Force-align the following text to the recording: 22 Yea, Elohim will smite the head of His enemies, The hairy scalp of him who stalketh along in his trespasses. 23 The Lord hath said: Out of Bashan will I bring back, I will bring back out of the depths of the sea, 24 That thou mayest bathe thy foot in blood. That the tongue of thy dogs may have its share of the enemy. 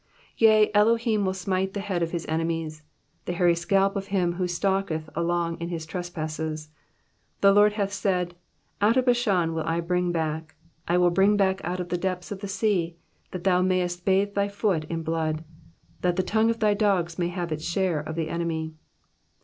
22 0.39 0.45
Yea, 0.45 0.71
Elohim 0.73 1.25
will 1.25 1.33
smite 1.35 1.75
the 1.75 1.79
head 1.79 2.01
of 2.01 2.09
His 2.09 2.25
enemies, 2.25 2.81
The 3.25 3.33
hairy 3.33 3.53
scalp 3.53 3.95
of 3.95 4.07
him 4.07 4.33
who 4.33 4.47
stalketh 4.47 5.11
along 5.15 5.59
in 5.59 5.69
his 5.69 5.85
trespasses. 5.85 6.69
23 7.41 7.41
The 7.41 7.53
Lord 7.53 7.73
hath 7.73 7.93
said: 7.93 8.33
Out 8.81 8.97
of 8.97 9.05
Bashan 9.05 9.53
will 9.53 9.61
I 9.61 9.79
bring 9.79 10.11
back, 10.11 10.55
I 10.87 10.97
will 10.97 11.11
bring 11.11 11.37
back 11.37 11.61
out 11.63 11.79
of 11.79 11.89
the 11.89 11.99
depths 11.99 12.31
of 12.31 12.39
the 12.39 12.47
sea, 12.47 12.97
24 13.29 13.29
That 13.29 13.43
thou 13.43 13.61
mayest 13.61 14.03
bathe 14.03 14.33
thy 14.33 14.47
foot 14.47 14.85
in 14.85 15.03
blood. 15.03 15.43
That 16.01 16.15
the 16.15 16.23
tongue 16.23 16.49
of 16.49 16.59
thy 16.61 16.73
dogs 16.73 17.19
may 17.19 17.27
have 17.27 17.51
its 17.51 17.63
share 17.69 17.99
of 17.99 18.15
the 18.15 18.29
enemy. 18.29 18.73